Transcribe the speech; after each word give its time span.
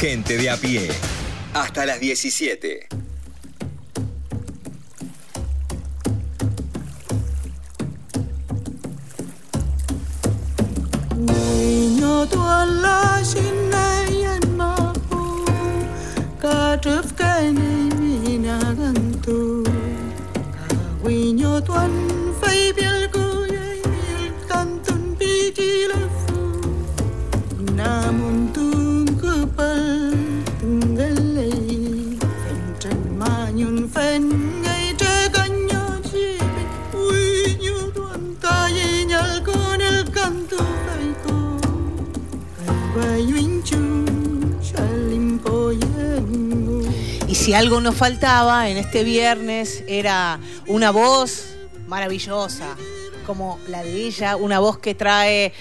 Gente 0.00 0.38
de 0.38 0.48
a 0.48 0.56
pie. 0.56 0.88
Hasta 1.52 1.84
las 1.84 2.00
17. 2.00 2.88
Si 47.50 47.54
algo 47.54 47.80
nos 47.80 47.96
faltaba 47.96 48.68
en 48.68 48.76
este 48.76 49.02
viernes 49.02 49.82
era 49.88 50.38
una 50.68 50.92
voz 50.92 51.46
maravillosa, 51.88 52.76
como 53.26 53.58
la 53.66 53.82
de 53.82 54.06
ella, 54.06 54.36
una 54.36 54.60
voz 54.60 54.78
que 54.78 54.94
trae 54.94 55.52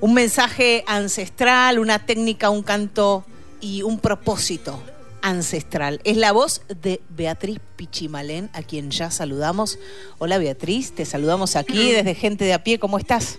un 0.00 0.12
mensaje 0.12 0.84
ancestral, 0.86 1.78
una 1.78 2.04
técnica, 2.04 2.50
un 2.50 2.62
canto 2.62 3.24
y 3.60 3.80
un 3.80 4.00
propósito 4.00 4.82
ancestral. 5.22 6.00
Es 6.04 6.16
la 6.16 6.32
voz 6.32 6.62
de 6.68 7.00
Beatriz 7.08 7.60
Pichimalén, 7.76 8.50
a 8.54 8.62
quien 8.62 8.90
ya 8.90 9.10
saludamos. 9.10 9.78
Hola 10.18 10.38
Beatriz, 10.38 10.94
te 10.94 11.04
saludamos 11.04 11.56
aquí 11.56 11.92
desde 11.92 12.14
Gente 12.14 12.44
de 12.44 12.54
a 12.54 12.62
pie, 12.62 12.78
¿cómo 12.78 12.98
estás? 12.98 13.38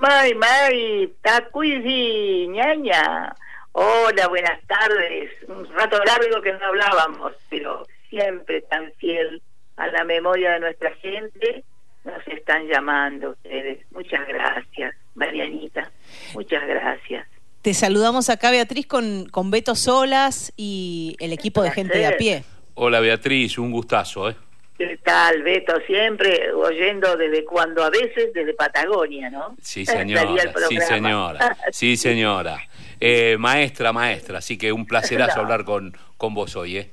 May, 0.00 0.34
May, 0.34 1.12
tacuidi, 1.22 2.48
ñaña. 2.48 3.34
Hola, 3.72 4.28
buenas 4.28 4.60
tardes. 4.66 5.30
Un 5.48 5.66
rato 5.74 5.98
largo 6.04 6.40
que 6.42 6.52
no 6.52 6.64
hablábamos, 6.66 7.32
pero 7.50 7.86
siempre 8.08 8.62
tan 8.62 8.92
fiel 8.94 9.42
a 9.76 9.88
la 9.88 10.04
memoria 10.04 10.52
de 10.52 10.60
nuestra 10.60 10.94
gente. 10.96 11.64
Nos 12.04 12.26
están 12.28 12.66
llamando 12.66 13.30
ustedes. 13.30 13.84
Muchas 13.90 14.26
gracias, 14.28 14.94
Marianita. 15.14 15.90
Muchas 16.34 16.66
gracias. 16.66 17.26
Te 17.64 17.72
saludamos 17.72 18.28
acá, 18.28 18.50
Beatriz, 18.50 18.86
con, 18.86 19.26
con 19.30 19.50
Beto 19.50 19.74
Solas 19.74 20.52
y 20.54 21.16
el 21.18 21.32
equipo 21.32 21.62
de 21.62 21.70
gente 21.70 21.96
de 21.96 22.06
a 22.06 22.14
pie. 22.18 22.44
Hola, 22.74 23.00
Beatriz, 23.00 23.56
un 23.56 23.70
gustazo, 23.70 24.28
¿eh? 24.28 24.36
¿Qué 24.76 24.98
tal, 25.02 25.42
Beto? 25.42 25.72
Siempre 25.86 26.52
oyendo 26.52 27.16
desde 27.16 27.42
cuando, 27.42 27.82
a 27.82 27.88
veces 27.88 28.34
desde 28.34 28.52
Patagonia, 28.52 29.30
¿no? 29.30 29.56
Sí, 29.62 29.86
señora. 29.86 30.28
sí, 30.68 30.78
señora. 30.78 31.56
Sí, 31.72 31.96
señora. 31.96 32.58
Eh, 33.00 33.36
maestra, 33.38 33.94
maestra, 33.94 34.40
así 34.40 34.58
que 34.58 34.70
un 34.70 34.84
placerazo 34.84 35.40
hablar 35.40 35.64
con, 35.64 35.96
con 36.18 36.34
vos 36.34 36.56
hoy, 36.56 36.76
¿eh? 36.76 36.90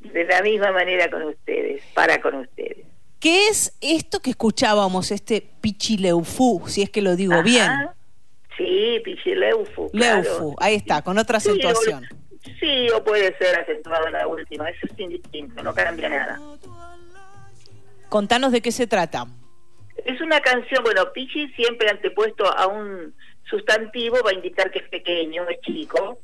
De 0.00 0.24
la 0.24 0.42
misma 0.42 0.72
manera 0.72 1.08
con 1.08 1.22
ustedes, 1.22 1.84
para 1.94 2.20
con 2.20 2.34
ustedes. 2.34 2.78
¿Qué 3.20 3.46
es 3.46 3.76
esto 3.80 4.18
que 4.18 4.30
escuchábamos, 4.30 5.12
este 5.12 5.40
Pichileufu, 5.60 6.64
si 6.66 6.82
es 6.82 6.90
que 6.90 7.00
lo 7.00 7.14
digo 7.14 7.44
bien? 7.44 7.70
Sí, 8.60 9.00
Pichileufu. 9.02 9.90
Leufu, 9.94 10.54
ahí 10.60 10.74
está, 10.74 11.00
con 11.00 11.16
otra 11.16 11.38
acentuación. 11.38 12.04
Sí, 12.58 12.88
o, 12.94 13.02
puede 13.02 13.34
ser 13.38 13.58
acentuado 13.58 14.06
en 14.06 14.12
la 14.12 14.26
última, 14.26 14.68
eso 14.68 14.86
es 14.86 14.98
indistinto, 14.98 15.62
no 15.62 15.72
cambia 15.72 16.10
nada. 16.10 16.38
Contanos 18.10 18.52
de 18.52 18.60
qué 18.60 18.70
se 18.70 18.86
trata. 18.86 19.26
Es 20.04 20.20
una 20.20 20.40
canción, 20.40 20.84
bueno, 20.84 21.10
Pichi 21.12 21.48
siempre 21.52 21.88
antepuesto 21.88 22.44
a 22.54 22.66
un 22.66 23.14
sustantivo 23.44 24.18
va 24.24 24.30
a 24.30 24.34
indicar 24.34 24.70
que 24.70 24.80
es 24.80 24.88
pequeño, 24.88 25.48
es 25.48 25.60
chico. 25.62 26.18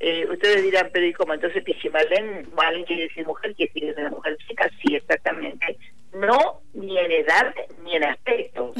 Eh, 0.00 0.26
ustedes 0.30 0.62
dirán, 0.62 0.88
pero 0.92 1.06
¿y 1.06 1.12
cómo? 1.12 1.34
Entonces 1.34 1.62
Pichimalén, 1.62 2.48
Malén 2.54 2.84
quiere 2.84 3.02
decir 3.02 3.26
mujer, 3.26 3.54
quiere 3.54 3.72
decir 3.74 3.94
una 3.98 4.10
mujer 4.10 4.38
chica, 4.48 4.70
sí, 4.82 4.94
exactamente. 4.94 5.76
No 6.14 6.62
ni 6.72 6.96
en 6.98 7.12
edad 7.12 7.54
ni 7.84 7.96
en 7.96 8.04
aspecto, 8.04 8.72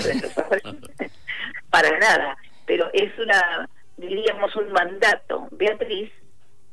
para 1.70 1.98
nada. 1.98 2.36
Pero 2.66 2.88
es 2.92 3.16
una, 3.18 3.68
diríamos, 3.96 4.54
un 4.56 4.61
mandato. 4.72 5.48
Beatriz, 5.52 6.10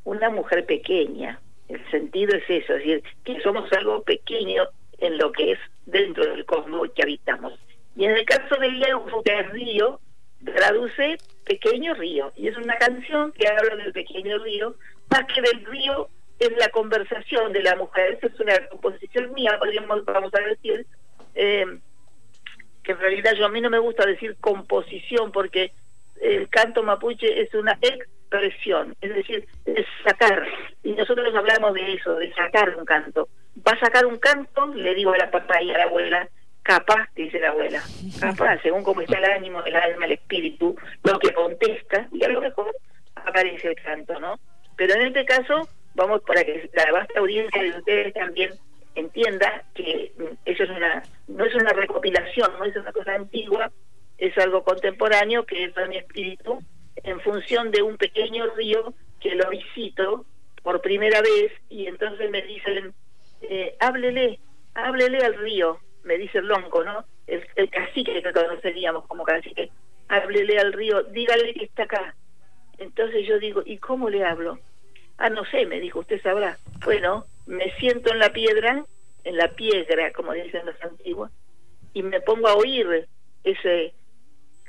una 0.04 0.30
mujer 0.30 0.66
pequeña. 0.66 1.40
El 1.68 1.90
sentido 1.92 2.36
es 2.36 2.44
eso, 2.50 2.74
es 2.74 2.80
decir, 2.80 3.04
que 3.24 3.40
somos 3.42 3.72
algo 3.74 4.02
pequeño 4.04 4.64
en 4.98 5.18
lo 5.18 5.32
que 5.32 5.52
es 5.52 5.60
dentro 5.86 6.26
del 6.26 6.46
cosmos 6.46 6.90
que 6.96 7.04
habitamos. 7.04 7.54
Y 7.96 8.06
en 8.06 8.12
el 8.12 8.26
caso 8.26 8.56
de 8.60 8.72
Leo, 8.72 9.06
que 9.24 9.40
es 9.40 9.50
río, 9.52 10.00
traduce 10.44 11.18
Pequeño 11.46 11.94
Río, 11.96 12.32
y 12.36 12.48
es 12.48 12.58
una 12.58 12.78
canción 12.78 13.32
que 13.34 13.48
habla 13.48 13.76
del 13.76 13.92
pequeño 13.92 14.38
río, 14.40 14.76
más 15.10 15.26
que 15.34 15.42
del 15.42 15.66
río 15.66 16.08
es 16.40 16.52
la 16.58 16.70
conversación 16.70 17.52
de 17.52 17.64
la 17.64 17.76
mujer, 17.76 18.20
es 18.22 18.40
una 18.40 18.56
composición 18.68 19.34
mía, 19.34 19.58
podríamos, 19.60 20.06
vamos 20.06 20.32
a 20.34 20.40
decir, 20.42 20.86
eh, 21.36 21.66
que 22.84 22.92
en 22.92 23.00
realidad 23.00 23.34
yo 23.34 23.46
a 23.46 23.50
mí 23.50 23.60
no 23.62 23.70
me 23.70 23.80
gusta 23.80 24.06
decir 24.06 24.38
composición, 24.40 25.32
porque 25.32 25.72
el 26.22 26.50
canto 26.50 26.84
mapuche 26.84 27.42
es 27.42 27.54
una 27.54 27.78
expresión, 27.82 28.96
es 29.02 29.16
decir, 29.16 29.48
es 29.66 29.86
sacar, 30.04 30.46
y 30.84 30.92
nosotros 30.94 31.34
hablamos 31.34 31.74
de 31.74 31.94
eso, 31.94 32.16
de 32.16 32.34
sacar 32.34 32.76
un 32.78 32.86
canto. 32.86 33.30
Va 33.68 33.74
a 33.74 33.80
sacar 33.80 34.06
un 34.06 34.18
canto, 34.18 34.68
le 34.68 34.94
digo 34.96 35.14
a 35.14 35.18
la 35.18 35.32
papá 35.32 35.62
y 35.62 35.72
a 35.72 35.78
la 35.78 35.84
abuela, 35.86 36.30
capaz, 36.62 37.08
dice 37.16 37.40
la 37.40 37.50
abuela, 37.50 37.82
capaz, 38.20 38.62
según 38.62 38.84
cómo 38.84 39.02
está 39.02 39.18
el 39.18 39.26
ánimo, 39.26 39.64
el 39.64 39.76
alma, 39.76 40.06
el 40.06 40.14
espíritu, 40.14 40.76
lo 41.04 41.20
que 41.20 41.34
contesta, 41.34 42.08
y 42.12 42.24
a 42.24 42.30
lo 42.30 42.42
mejor 42.42 42.76
aparece 43.16 43.70
el 43.70 43.76
canto, 43.76 44.20
¿no? 44.20 44.40
Pero 44.78 44.94
en 44.94 45.08
este 45.08 45.26
caso, 45.26 45.68
vamos 45.96 46.22
para 46.22 46.44
que 46.44 46.70
la 46.74 46.92
vasta 46.92 47.20
audiencia 47.20 47.62
de 47.62 47.70
ustedes 47.70 48.14
también 48.14 48.52
entienda 48.96 49.64
que 49.74 50.14
eso 50.46 50.64
es 50.64 50.70
una, 50.70 51.04
no 51.28 51.46
es 51.46 51.56
una 51.56 51.74
recopilación, 51.74 52.52
no 52.58 52.66
es 52.66 52.76
una 52.76 52.92
cosa 52.92 53.16
antigua, 53.16 53.72
es 54.20 54.38
algo 54.38 54.64
contemporáneo 54.64 55.46
que 55.46 55.64
es 55.64 55.74
mi 55.88 55.98
espíritu 55.98 56.60
en 56.98 57.20
función 57.22 57.72
de 57.72 57.82
un 57.82 57.98
pequeño 57.98 58.48
río 58.56 58.94
que 59.20 59.36
lo 59.36 59.50
visito 59.50 60.26
por 60.62 60.82
primera 60.82 61.22
vez 61.22 61.54
y 61.70 61.88
entonces 61.88 62.30
me 62.30 62.42
dicen, 62.42 62.94
eh, 63.42 63.76
háblele, 63.80 64.40
háblele 64.76 65.20
al 65.20 65.36
río, 65.36 65.80
me 66.04 66.18
dice 66.18 66.40
el 66.40 66.48
lonco, 66.48 66.84
¿no? 66.84 67.06
El, 67.28 67.46
el 67.56 67.70
cacique 67.70 68.22
que 68.22 68.34
conoceríamos 68.34 69.06
como 69.08 69.24
cacique, 69.24 69.72
háblele 70.10 70.60
al 70.60 70.74
río, 70.74 71.04
dígale 71.04 71.54
que 71.54 71.66
está 71.66 71.84
acá. 71.84 72.16
Entonces 72.78 73.26
yo 73.28 73.40
digo, 73.40 73.62
¿y 73.66 73.78
cómo 73.78 74.10
le 74.10 74.26
hablo? 74.26 74.60
Ah, 75.18 75.30
no 75.30 75.46
sé, 75.46 75.66
me 75.66 75.80
dijo, 75.80 76.00
usted 76.00 76.22
sabrá. 76.22 76.58
Bueno, 76.84 77.26
me 77.46 77.72
siento 77.76 78.12
en 78.12 78.20
la 78.20 78.32
piedra, 78.32 78.86
en 79.24 79.38
la 79.38 79.50
piedra, 79.50 80.12
como 80.12 80.34
dicen 80.34 80.66
los 80.66 80.82
antiguos, 80.82 81.32
y 81.94 82.04
me 82.04 82.22
pongo 82.22 82.48
a 82.48 82.56
oír 82.56 83.08
ese 83.44 83.94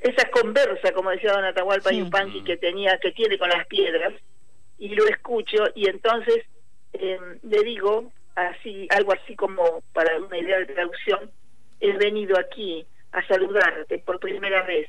esa 0.00 0.31
conversa, 0.31 0.93
como 0.93 1.11
decía 1.11 1.33
Don 1.33 1.44
Atahualpa 1.44 1.93
Yupanqui, 1.93 2.43
que 2.43 2.56
tenía, 2.56 2.99
que 2.99 3.12
tiene 3.12 3.38
con 3.38 3.49
las 3.50 3.66
piedras, 3.66 4.15
y 4.78 4.88
lo 4.94 5.06
escucho, 5.06 5.65
y 5.75 5.88
entonces 5.88 6.44
eh, 6.94 7.19
le 7.43 7.62
digo, 7.62 8.11
así, 8.34 8.88
algo 8.91 9.12
así 9.12 9.37
como 9.37 9.83
para 9.93 10.19
una 10.19 10.38
idea 10.38 10.59
de 10.59 10.66
traducción, 10.66 11.31
he 11.81 11.93
venido 11.93 12.38
aquí 12.38 12.87
a 13.12 13.27
saludarte 13.27 13.99
por 13.99 14.21
primera 14.21 14.62
vez 14.62 14.88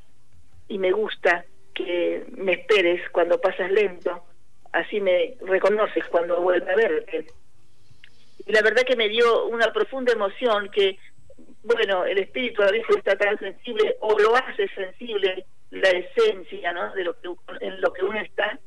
y 0.67 0.77
me 0.77 0.91
gusta 0.91 1.45
que 1.73 2.25
me 2.31 2.53
esperes 2.53 3.01
cuando 3.09 3.39
pasas 3.39 3.71
lento, 3.71 4.23
así 4.71 4.99
me 5.01 5.35
reconoces 5.41 6.05
cuando 6.05 6.41
vuelve 6.41 6.71
a 6.71 6.75
verte. 6.75 7.27
Y 8.45 8.51
la 8.51 8.61
verdad 8.61 8.83
que 8.83 8.95
me 8.95 9.09
dio 9.09 9.45
una 9.47 9.71
profunda 9.71 10.13
emoción 10.13 10.69
que, 10.69 10.97
bueno, 11.63 12.05
el 12.05 12.17
espíritu 12.17 12.63
a 12.63 12.71
veces 12.71 12.97
está 12.97 13.15
tan 13.15 13.37
sensible 13.39 13.95
o 13.99 14.17
lo 14.19 14.35
hace 14.35 14.67
sensible 14.69 15.45
la 15.69 15.89
esencia, 15.89 16.73
¿no? 16.73 16.93
De 16.93 17.03
lo 17.03 17.19
que 17.19 17.29
en 17.61 17.81
lo 17.81 17.93
que 17.93 18.03
uno 18.03 18.19
está. 18.19 18.59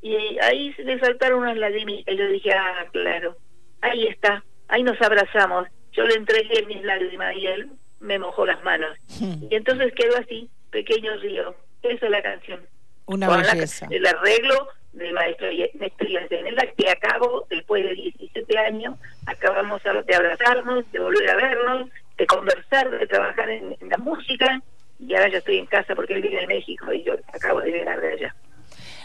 Y 0.00 0.38
ahí 0.40 0.72
se 0.74 0.84
le 0.84 0.98
saltaron 0.98 1.40
unas 1.40 1.56
lágrimas 1.56 1.94
y 2.06 2.16
yo 2.16 2.26
dije, 2.28 2.52
ah, 2.52 2.86
claro, 2.92 3.36
ahí 3.80 4.06
está, 4.06 4.44
ahí 4.68 4.82
nos 4.82 5.00
abrazamos. 5.00 5.68
Yo 5.92 6.04
le 6.04 6.14
entregué 6.14 6.64
mis 6.66 6.82
lágrimas 6.82 7.36
y 7.36 7.46
él 7.46 7.70
me 8.00 8.18
mojó 8.18 8.46
las 8.46 8.62
manos. 8.62 8.96
Y 9.50 9.54
entonces 9.54 9.92
quedó 9.94 10.16
así, 10.16 10.48
pequeño 10.70 11.16
río. 11.18 11.54
Esa 11.82 12.06
es 12.06 12.10
la 12.10 12.22
canción. 12.22 12.60
Una 13.06 13.28
belleza. 13.28 13.88
el 13.90 14.06
arreglo 14.06 14.68
del 14.92 15.12
maestro 15.12 15.48
Néstor 15.74 16.52
la 16.52 16.66
que 16.66 16.90
acabo, 16.90 17.46
después 17.50 17.84
de 17.84 17.94
17 17.94 18.58
años, 18.58 18.96
acabamos 19.26 19.82
de 19.82 20.14
abrazarnos, 20.14 20.90
de 20.92 20.98
volver 20.98 21.30
a 21.30 21.36
vernos, 21.36 21.90
de 22.22 22.26
conversar, 22.26 22.88
de 22.88 23.06
trabajar 23.08 23.50
en, 23.50 23.76
la 23.90 23.98
música, 23.98 24.62
y 25.00 25.12
ahora 25.12 25.28
ya 25.28 25.38
estoy 25.38 25.58
en 25.58 25.66
casa 25.66 25.96
porque 25.96 26.14
él 26.14 26.22
vive 26.22 26.40
en 26.40 26.46
México 26.46 26.92
y 26.92 27.02
yo 27.02 27.14
acabo 27.34 27.60
de 27.60 27.72
llegar 27.72 28.00
de 28.00 28.12
allá. 28.12 28.34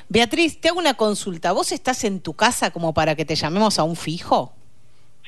Beatriz, 0.07 0.61
te 0.61 0.69
hago 0.69 0.77
una 0.77 0.93
consulta. 0.93 1.51
¿Vos 1.51 1.71
estás 1.71 2.03
en 2.03 2.21
tu 2.21 2.35
casa 2.35 2.69
como 2.69 2.93
para 2.93 3.15
que 3.15 3.25
te 3.25 3.35
llamemos 3.35 3.79
a 3.79 3.83
un 3.83 3.95
fijo? 3.95 4.53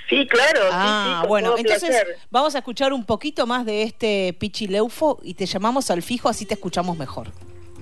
Sí, 0.07 0.27
claro. 0.27 0.69
Ah, 0.71 1.25
bueno, 1.27 1.56
entonces 1.57 1.95
vamos 2.30 2.53
a 2.53 2.59
escuchar 2.59 2.94
un 2.94 3.03
poquito 3.03 3.47
más 3.47 3.65
de 3.65 3.81
este 3.81 4.33
Pichileufo 4.33 5.19
y 5.24 5.33
te 5.33 5.47
llamamos 5.47 5.89
al 5.89 6.03
fijo, 6.03 6.30
así 6.30 6.45
te 6.45 6.53
escuchamos 6.53 6.95
mejor. 6.95 7.30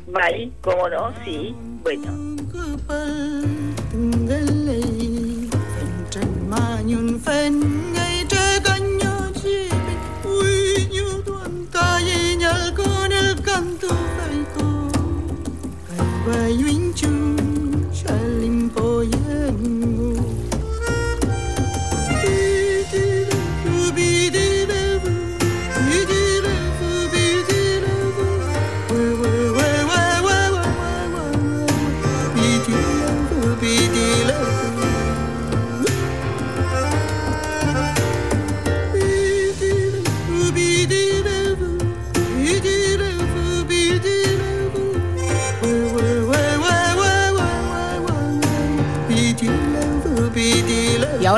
Vale, 0.07 0.51
cómo 0.61 0.87
no, 0.87 1.13
sí, 1.25 1.53
bueno. 1.83 2.37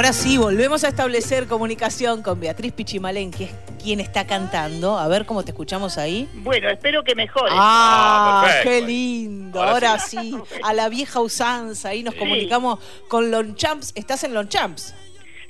Ahora 0.09 0.23
sí, 0.23 0.39
volvemos 0.39 0.83
a 0.83 0.87
establecer 0.87 1.45
comunicación 1.45 2.23
con 2.23 2.39
Beatriz 2.39 2.73
Pichimalén, 2.73 3.29
que 3.29 3.43
es 3.43 3.51
quien 3.79 3.99
está 3.99 4.25
cantando. 4.25 4.97
A 4.97 5.07
ver 5.07 5.27
cómo 5.27 5.43
te 5.43 5.51
escuchamos 5.51 5.99
ahí. 5.99 6.27
Bueno, 6.33 6.67
espero 6.67 7.03
que 7.03 7.13
mejore. 7.13 7.51
Ah, 7.53 8.43
ah 8.43 8.53
qué 8.63 8.81
lindo. 8.81 9.61
Ahora, 9.61 9.99
sí. 9.99 10.35
a 10.63 10.73
la 10.73 10.89
vieja 10.89 11.19
usanza. 11.19 11.89
Ahí 11.89 12.01
nos 12.01 12.15
comunicamos 12.15 12.79
con 13.07 13.29
Lonchamps. 13.29 13.91
¿Estás 13.93 14.23
en 14.23 14.33
Lonchamps? 14.33 14.95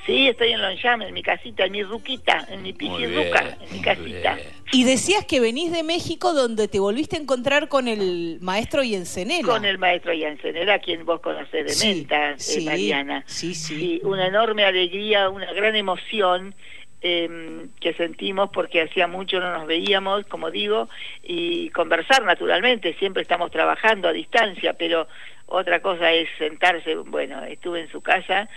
Sí, 0.05 0.27
estoy 0.27 0.51
en 0.51 0.61
Lonchamps, 0.61 1.05
en 1.05 1.13
mi 1.13 1.23
casita, 1.23 1.63
en 1.63 1.71
mi 1.71 1.83
ruquita, 1.83 2.45
en 2.49 2.61
mi 2.61 2.73
pichirruca, 2.73 3.57
en 3.61 3.71
mi 3.71 3.81
casita. 3.81 4.37
Y 4.71 4.83
decías 4.83 5.25
que 5.25 5.39
venís 5.39 5.71
de 5.71 5.83
México 5.83 6.33
donde 6.33 6.67
te 6.67 6.79
volviste 6.79 7.17
a 7.17 7.19
encontrar 7.19 7.67
con 7.69 7.87
el 7.87 8.37
maestro 8.41 8.83
Yencenela. 8.83 9.47
Con 9.47 9.65
el 9.65 9.77
maestro 9.77 10.13
Yencenela, 10.13 10.79
quien 10.79 11.05
vos 11.05 11.21
conocés 11.21 11.79
de 11.81 11.87
Menta, 11.87 12.31
eh, 12.31 12.61
Mariana. 12.65 13.23
Sí, 13.25 13.55
sí. 13.55 13.99
una 14.03 14.27
enorme 14.27 14.65
alegría, 14.65 15.29
una 15.29 15.51
gran 15.53 15.75
emoción 15.75 16.53
em, 17.01 17.69
que 17.79 17.93
sentimos 17.93 18.49
porque 18.51 18.81
hacía 18.81 19.07
mucho 19.07 19.39
no 19.39 19.51
nos 19.57 19.65
veíamos, 19.65 20.25
como 20.27 20.51
digo, 20.51 20.89
y 21.23 21.69
conversar 21.69 22.23
naturalmente, 22.23 22.93
siempre 22.99 23.23
estamos 23.23 23.51
trabajando 23.51 24.07
a 24.07 24.13
distancia, 24.13 24.73
pero 24.73 25.07
otra 25.47 25.81
cosa 25.81 26.11
es 26.11 26.29
sentarse, 26.37 26.95
bueno, 26.95 27.43
estuve 27.43 27.81
en 27.81 27.89
su 27.89 28.01
casa 28.01 28.49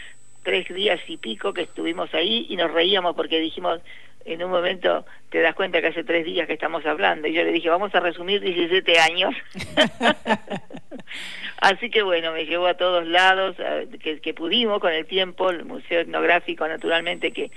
tres 0.43 0.69
días 0.69 1.01
y 1.07 1.17
pico 1.17 1.55
que 1.55 1.63
estuvimos 1.63 2.13
ahí 2.15 2.47
y 2.49 2.57
nos 2.57 2.71
reíamos 2.71 3.15
porque 3.15 3.39
dijimos, 3.39 3.81
en 4.25 4.43
un 4.43 4.51
momento 4.51 5.05
te 5.31 5.41
das 5.41 5.55
cuenta 5.55 5.81
que 5.81 5.89
hace 5.89 6.05
tres 6.05 6.25
días 6.25 6.47
que 6.47 6.53
estamos 6.53 6.85
hablando 6.87 7.29
y 7.29 7.33
yo 7.33 7.43
le 7.43 7.53
dije, 7.53 7.69
vamos 7.69 7.95
a 7.95 8.01
resumir 8.01 8.41
17 8.41 8.99
años. 8.99 9.35
Así 11.59 11.91
que 11.91 12.03
bueno, 12.03 12.33
me 12.33 12.45
llevó 12.45 12.67
a 12.67 12.75
todos 12.75 13.07
lados, 13.07 13.57
que, 14.01 14.35
pudimos 14.35 14.81
con 14.81 14.93
el 14.93 15.07
tiempo, 15.07 15.51
el 15.51 15.65
Museo 15.65 16.01
Etnográfico 16.01 16.67
naturalmente 16.67 17.33
que 17.33 17.51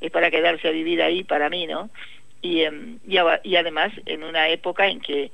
es 0.00 0.10
para 0.10 0.30
quedarse 0.30 0.68
a 0.68 0.72
vivir 0.72 1.02
ahí 1.02 1.24
para 1.24 1.50
mí, 1.50 1.66
¿no? 1.66 1.90
Y, 2.42 2.62
em, 2.62 2.98
y, 3.06 3.56
además 3.56 3.92
en 4.06 4.24
una 4.24 4.48
época 4.48 4.86
en 4.88 5.00
que 5.00 5.30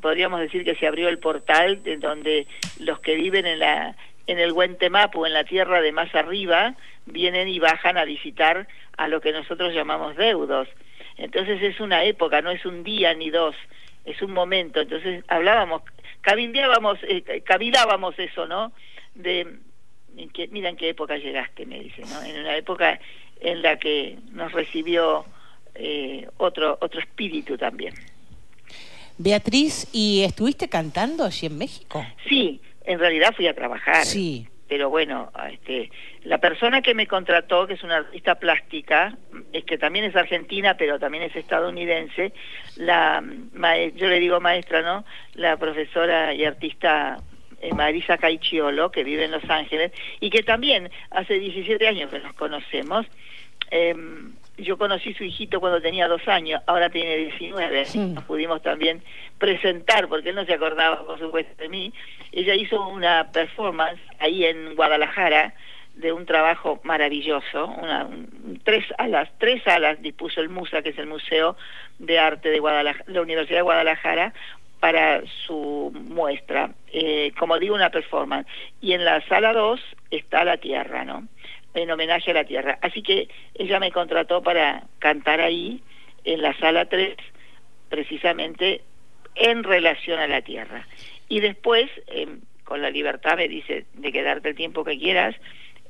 podríamos 0.00 0.40
decir 0.40 0.64
que 0.64 0.74
se 0.74 0.86
abrió 0.86 1.08
el 1.08 1.18
portal 1.18 1.82
de 1.84 1.98
donde 1.98 2.46
los 2.80 2.98
que 3.00 3.14
viven 3.14 3.46
en 3.46 3.60
la 3.60 3.94
en 4.26 4.38
el 4.38 4.52
Huentemapu, 4.52 5.26
en 5.26 5.32
la 5.32 5.44
tierra 5.44 5.80
de 5.80 5.92
más 5.92 6.14
arriba, 6.14 6.74
vienen 7.06 7.48
y 7.48 7.58
bajan 7.58 7.98
a 7.98 8.04
visitar 8.04 8.68
a 8.96 9.08
lo 9.08 9.20
que 9.20 9.32
nosotros 9.32 9.72
llamamos 9.74 10.16
deudos. 10.16 10.68
Entonces 11.16 11.62
es 11.62 11.80
una 11.80 12.04
época, 12.04 12.40
no 12.40 12.50
es 12.50 12.64
un 12.64 12.84
día 12.84 13.14
ni 13.14 13.30
dos, 13.30 13.54
es 14.04 14.20
un 14.22 14.32
momento. 14.32 14.80
Entonces 14.80 15.24
hablábamos, 15.28 15.82
cabildeábamos, 16.20 16.98
eh, 17.02 17.42
cavilábamos 17.44 18.18
eso, 18.18 18.46
¿no? 18.46 18.72
De, 19.14 19.58
que, 20.32 20.48
mira 20.48 20.68
en 20.68 20.76
qué 20.76 20.90
época 20.90 21.16
llegaste, 21.16 21.66
me 21.66 21.80
dice, 21.80 22.02
¿no? 22.02 22.22
En 22.22 22.40
una 22.40 22.56
época 22.56 23.00
en 23.40 23.62
la 23.62 23.78
que 23.78 24.18
nos 24.32 24.52
recibió 24.52 25.24
eh, 25.74 26.28
otro, 26.38 26.78
otro 26.80 27.00
espíritu 27.00 27.56
también. 27.56 27.94
Beatriz, 29.18 29.88
¿y 29.92 30.22
estuviste 30.22 30.68
cantando 30.68 31.24
allí 31.24 31.46
en 31.46 31.58
México? 31.58 32.04
Sí, 32.28 32.60
en 32.84 32.98
realidad 32.98 33.34
fui 33.36 33.46
a 33.46 33.54
trabajar. 33.54 34.04
Sí. 34.04 34.48
Pero 34.72 34.88
bueno, 34.88 35.30
este, 35.50 35.90
la 36.24 36.38
persona 36.38 36.80
que 36.80 36.94
me 36.94 37.06
contrató, 37.06 37.66
que 37.66 37.74
es 37.74 37.82
una 37.82 37.96
artista 37.96 38.36
plástica, 38.36 39.14
es 39.52 39.64
que 39.64 39.76
también 39.76 40.06
es 40.06 40.16
argentina, 40.16 40.78
pero 40.78 40.98
también 40.98 41.24
es 41.24 41.36
estadounidense, 41.36 42.32
la 42.76 43.22
yo 43.94 44.08
le 44.08 44.18
digo 44.18 44.40
maestra, 44.40 44.80
¿no? 44.80 45.04
La 45.34 45.58
profesora 45.58 46.32
y 46.32 46.46
artista 46.46 47.18
eh, 47.60 47.74
Marisa 47.74 48.16
Caichiolo, 48.16 48.90
que 48.90 49.04
vive 49.04 49.26
en 49.26 49.32
Los 49.32 49.44
Ángeles, 49.50 49.92
y 50.20 50.30
que 50.30 50.42
también 50.42 50.90
hace 51.10 51.38
17 51.38 51.86
años 51.86 52.10
que 52.10 52.20
nos 52.20 52.32
conocemos. 52.32 53.04
Eh, 53.70 53.94
yo 54.56 54.78
conocí 54.78 55.12
su 55.12 55.24
hijito 55.24 55.60
cuando 55.60 55.82
tenía 55.82 56.08
dos 56.08 56.26
años, 56.28 56.62
ahora 56.66 56.88
tiene 56.88 57.16
19, 57.16 57.84
nos 58.14 58.24
pudimos 58.24 58.62
también 58.62 59.02
presentar, 59.42 60.06
porque 60.06 60.28
él 60.28 60.36
no 60.36 60.44
se 60.44 60.54
acordaba, 60.54 61.04
por 61.04 61.18
supuesto, 61.18 61.60
de 61.60 61.68
mí. 61.68 61.92
Ella 62.30 62.54
hizo 62.54 62.80
una 62.86 63.32
performance 63.32 64.00
ahí 64.20 64.44
en 64.44 64.76
Guadalajara 64.76 65.52
de 65.96 66.12
un 66.12 66.26
trabajo 66.26 66.78
maravilloso, 66.84 67.66
una, 67.66 68.08
tres 68.62 68.84
alas, 68.98 69.28
tres 69.38 69.66
alas 69.66 70.00
dispuso 70.00 70.40
el 70.40 70.48
MUSA, 70.48 70.82
que 70.82 70.90
es 70.90 70.98
el 70.98 71.08
Museo 71.08 71.56
de 71.98 72.20
Arte 72.20 72.50
de 72.50 72.60
Guadalajara, 72.60 73.04
la 73.08 73.20
Universidad 73.20 73.58
de 73.58 73.62
Guadalajara, 73.62 74.32
para 74.78 75.22
su 75.44 75.92
muestra, 75.92 76.70
eh, 76.92 77.32
como 77.36 77.58
digo, 77.58 77.74
una 77.74 77.90
performance. 77.90 78.46
Y 78.80 78.92
en 78.92 79.04
la 79.04 79.26
sala 79.26 79.52
2 79.52 79.80
está 80.12 80.44
la 80.44 80.58
Tierra, 80.58 81.04
¿no? 81.04 81.26
en 81.74 81.90
homenaje 81.90 82.30
a 82.30 82.34
la 82.34 82.44
tierra. 82.44 82.78
Así 82.82 83.02
que 83.02 83.28
ella 83.54 83.80
me 83.80 83.90
contrató 83.90 84.42
para 84.42 84.84
cantar 85.00 85.40
ahí, 85.40 85.82
en 86.24 86.42
la 86.42 86.56
sala 86.58 86.84
3, 86.84 87.16
precisamente 87.88 88.82
en 89.34 89.64
relación 89.64 90.20
a 90.20 90.26
la 90.26 90.42
tierra. 90.42 90.86
Y 91.28 91.40
después, 91.40 91.90
em, 92.08 92.40
con 92.64 92.82
la 92.82 92.90
libertad, 92.90 93.36
me 93.36 93.48
dice 93.48 93.86
de 93.94 94.12
quedarte 94.12 94.50
el 94.50 94.56
tiempo 94.56 94.84
que 94.84 94.98
quieras. 94.98 95.34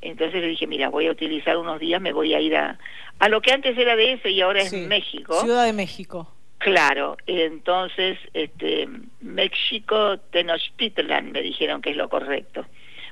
Entonces 0.01 0.41
le 0.41 0.49
dije, 0.49 0.67
mira, 0.67 0.89
voy 0.89 1.07
a 1.07 1.13
utilizar 1.13 1.57
unos 1.57 1.79
días, 1.79 2.01
me 2.01 2.13
voy 2.13 2.35
a 2.35 2.41
ir 2.41 2.57
a, 2.57 2.79
a 3.19 3.29
lo 3.29 3.41
que 3.41 3.53
antes 3.53 3.77
era 3.79 3.97
DF 3.97 4.27
y 4.27 4.41
ahora 4.41 4.61
es 4.61 4.73
México. 4.73 5.41
Ciudad 5.41 5.65
de 5.65 5.73
México. 5.73 6.29
Claro, 6.59 7.17
entonces, 7.27 8.19
este, 8.35 8.89
México 9.21 10.19
Tenochtitlan 10.31 11.33
me 11.33 11.43
dijeron 11.43 11.83
que 11.83 11.91
es 11.91 11.97
lo 11.97 12.09
correcto. 12.09 12.65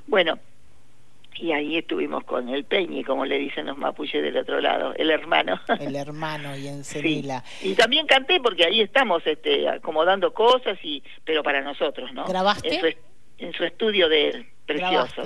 Bueno, 0.07 0.39
y 1.41 1.51
ahí 1.53 1.77
estuvimos 1.77 2.23
con 2.23 2.49
el 2.49 2.65
Peñi, 2.65 3.03
como 3.03 3.25
le 3.25 3.39
dicen 3.39 3.65
los 3.65 3.77
mapuches 3.77 4.21
del 4.21 4.37
otro 4.37 4.61
lado, 4.61 4.93
el 4.95 5.09
hermano. 5.09 5.59
El 5.79 5.95
hermano 5.95 6.55
y 6.55 6.67
en 6.67 6.83
Sevilla. 6.83 7.43
Y 7.61 7.73
también 7.73 8.05
canté 8.05 8.39
porque 8.39 8.65
ahí 8.65 8.81
estamos 8.81 9.25
este, 9.25 9.67
acomodando 9.67 10.33
cosas, 10.33 10.77
y 10.83 11.03
pero 11.25 11.41
para 11.41 11.61
nosotros, 11.61 12.13
¿no? 12.13 12.25
¿Grabaste? 12.25 12.97
En 13.39 13.53
su, 13.53 13.63
estudio 13.63 14.07
de 14.07 14.45
precioso. 14.67 15.23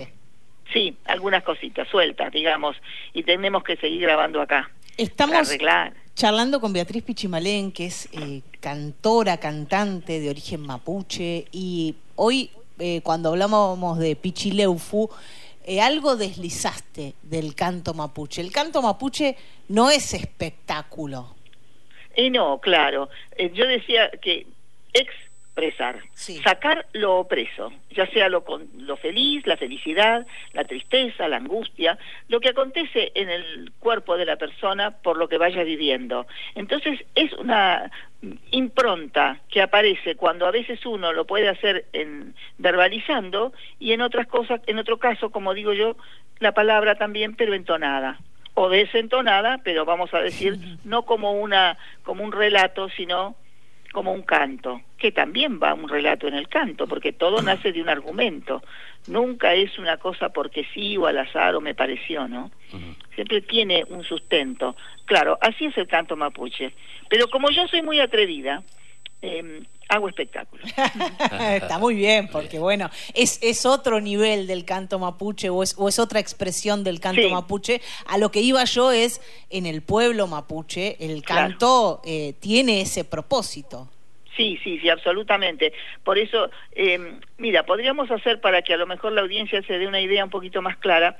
Sí, 0.72 0.95
algunas 1.05 1.43
cositas 1.43 1.88
sueltas, 1.89 2.31
digamos, 2.31 2.77
y 3.13 3.24
tenemos 3.24 3.63
que 3.63 3.75
seguir 3.75 4.01
grabando 4.01 4.41
acá. 4.41 4.72
Estamos 4.98 5.53
charlando 6.15 6.62
con 6.62 6.72
Beatriz 6.72 7.03
Pichimalén, 7.03 7.74
que 7.74 7.88
es 7.88 8.07
eh, 8.13 8.41
cantora, 8.62 9.38
cantante 9.38 10.22
de 10.22 10.29
origen 10.29 10.62
mapuche, 10.62 11.45
y 11.51 11.95
hoy 12.15 12.50
eh, 12.79 13.01
cuando 13.03 13.29
hablamos 13.29 14.00
de 14.00 14.15
Pichileufu, 14.15 15.10
eh, 15.65 15.81
algo 15.81 16.15
deslizaste 16.15 17.15
del 17.24 17.55
canto 17.55 17.93
mapuche. 17.93 18.41
El 18.41 18.51
canto 18.51 18.81
mapuche 18.81 19.36
no 19.69 19.89
es 19.89 20.13
espectáculo. 20.13 21.36
Y 22.15 22.29
no, 22.29 22.60
claro. 22.60 23.10
Eh, 23.36 23.51
yo 23.53 23.65
decía 23.65 24.12
que 24.22 24.45
ex 24.93 25.12
expresar, 25.55 26.01
sacar 26.43 26.85
lo 26.91 27.15
opreso, 27.15 27.71
ya 27.91 28.05
sea 28.07 28.27
lo, 28.27 28.43
lo 28.77 28.97
feliz, 28.97 29.47
la 29.47 29.55
felicidad, 29.55 30.27
la 30.51 30.65
tristeza, 30.65 31.29
la 31.29 31.38
angustia, 31.38 31.97
lo 32.27 32.41
que 32.41 32.50
acontece 32.50 33.13
en 33.15 33.29
el 33.29 33.71
cuerpo 33.79 34.17
de 34.17 34.25
la 34.25 34.35
persona 34.35 34.91
por 34.91 35.17
lo 35.17 35.29
que 35.29 35.38
vaya 35.38 35.63
viviendo. 35.63 36.27
Entonces 36.55 37.00
es 37.15 37.31
una 37.33 37.89
impronta 38.51 39.39
que 39.50 39.62
aparece 39.62 40.15
cuando 40.15 40.45
a 40.45 40.51
veces 40.51 40.85
uno 40.85 41.13
lo 41.13 41.25
puede 41.25 41.47
hacer 41.47 41.85
en 41.93 42.35
verbalizando 42.57 43.53
y 43.79 43.93
en 43.93 44.01
otras 44.01 44.27
cosas, 44.27 44.59
en 44.67 44.77
otro 44.77 44.97
caso, 44.97 45.29
como 45.29 45.53
digo 45.53 45.71
yo, 45.71 45.95
la 46.39 46.51
palabra 46.51 46.95
también 46.95 47.35
pero 47.35 47.53
entonada. 47.53 48.19
O 48.57 48.69
desentonada, 48.69 49.59
pero 49.63 49.83
vamos 49.85 50.13
a 50.13 50.19
decir 50.19 50.57
no 50.83 51.03
como 51.03 51.33
una 51.33 51.77
como 52.03 52.24
un 52.24 52.33
relato, 52.33 52.89
sino 52.89 53.35
como 53.95 54.11
un 54.11 54.23
canto, 54.23 54.81
que 54.97 55.13
también 55.13 55.57
va 55.57 55.73
un 55.73 55.87
relato 55.87 56.27
en 56.27 56.33
el 56.33 56.49
canto, 56.49 56.85
porque 56.85 57.13
todo 57.13 57.41
nace 57.41 57.71
de 57.71 57.81
un 57.81 57.87
argumento. 57.87 58.61
Nunca 59.07 59.53
es 59.53 59.79
una 59.79 59.95
cosa 59.97 60.29
porque 60.29 60.67
sí 60.73 60.97
o 60.97 61.07
al 61.07 61.17
azar 61.17 61.55
o 61.55 61.61
me 61.61 61.73
pareció, 61.73 62.27
¿no? 62.27 62.51
Siempre 63.13 63.41
tiene 63.41 63.85
un 63.87 64.03
sustento. 64.03 64.75
Claro, 65.05 65.37
así 65.39 65.65
es 65.65 65.77
el 65.77 65.87
canto 65.87 66.17
mapuche. 66.17 66.73
Pero 67.07 67.29
como 67.29 67.49
yo 67.51 67.67
soy 67.67 67.83
muy 67.83 68.01
atrevida, 68.01 68.63
eh, 69.21 69.63
hago 69.89 70.10
espectáculos. 70.10 70.65
Está 71.51 71.77
muy 71.77 71.96
bien, 71.96 72.27
porque 72.27 72.60
bueno, 72.60 72.89
es, 73.13 73.39
es 73.42 73.65
otro 73.65 74.01
nivel 74.01 74.48
del 74.48 74.65
canto 74.65 75.00
mapuche 75.00 75.50
o 75.50 75.63
es, 75.63 75.75
o 75.77 75.88
es 75.88 76.00
otra 76.00 76.20
expresión 76.20 76.84
del 76.84 77.00
canto 77.00 77.30
mapuche. 77.30 77.82
A 78.08 78.18
lo 78.18 78.32
que 78.32 78.42
iba 78.42 78.63
yo 78.65 78.92
es, 78.92 79.22
en 79.50 79.65
el 79.65 79.82
pueblo 79.82 80.27
mapuche, 80.27 80.98
el 81.00 81.24
canto 81.24 82.01
eh, 82.06 82.34
tiene 82.39 82.82
ese 82.82 83.04
propósito. 83.04 83.89
Sí, 84.36 84.60
sí, 84.63 84.80
sí, 84.80 84.89
absolutamente. 84.89 85.72
Por 86.04 86.18
eso, 86.18 86.50
eh, 86.74 87.20
mira, 87.38 87.63
podríamos 87.63 88.12
hacer 88.12 88.42
para 88.42 88.62
que 88.62 88.74
a 88.74 88.77
lo 88.77 88.86
mejor 88.86 89.13
la 89.13 89.22
audiencia 89.22 89.62
se 89.63 89.80
dé 89.80 89.88
una 89.88 90.01
idea 90.01 90.25
un 90.25 90.30
poquito 90.30 90.62
más 90.62 90.77
clara, 90.77 91.18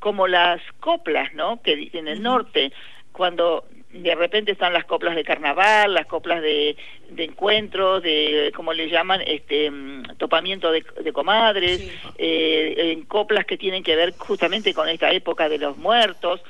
como 0.00 0.26
las 0.26 0.60
coplas, 0.80 1.32
¿no? 1.34 1.62
Que 1.62 1.90
en 1.92 2.08
el 2.08 2.22
norte, 2.22 2.72
cuando 3.12 3.64
de 4.02 4.14
repente 4.14 4.52
están 4.52 4.72
las 4.72 4.84
coplas 4.84 5.14
de 5.14 5.24
carnaval, 5.24 5.94
las 5.94 6.06
coplas 6.06 6.42
de, 6.42 6.76
de 7.10 7.24
encuentros, 7.24 8.02
de, 8.02 8.52
como 8.54 8.72
le 8.72 8.88
llaman, 8.88 9.20
este 9.26 9.70
mm, 9.70 10.16
topamiento 10.16 10.70
de, 10.70 10.82
comadres, 11.12 11.90
eh, 12.18 12.92
en 12.92 13.04
coplas 13.04 13.46
que 13.46 13.56
tienen 13.56 13.82
que 13.82 13.96
ver 13.96 14.14
justamente 14.16 14.74
con 14.74 14.88
esta 14.88 15.10
época 15.10 15.48
de 15.48 15.58
los 15.58 15.76
muertos. 15.76 16.42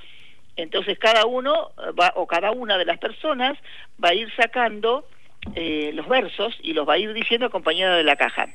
Entonces 0.57 0.99
cada 0.99 1.27
uno 1.27 1.71
va, 1.99 2.13
o 2.17 2.27
cada 2.27 2.51
una 2.51 2.79
de 2.79 2.85
las 2.85 2.99
personas 2.99 3.59
va 4.03 4.11
a 4.11 4.15
ir 4.15 4.33
sacando 4.35 5.07
eh, 5.55 5.91
los 5.95 6.09
versos 6.09 6.57
y 6.63 6.73
los 6.73 6.89
va 6.89 6.95
a 6.95 6.99
ir 6.99 7.13
diciendo 7.13 7.47
acompañada 7.47 7.97
de 7.97 8.05
la 8.05 8.17
caja. 8.17 8.49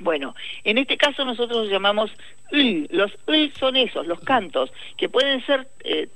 Bueno, 0.00 0.34
en 0.64 0.78
este 0.78 0.96
caso 0.96 1.24
nosotros 1.24 1.68
llamamos 1.68 2.10
Los 2.50 3.12
son 3.58 3.76
esos, 3.76 4.06
los 4.06 4.20
cantos, 4.20 4.72
que 4.96 5.08
pueden 5.08 5.44
ser 5.46 5.68
eh, 5.84 6.08